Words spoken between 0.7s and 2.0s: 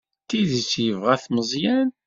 yebɣa-t Meẓyan?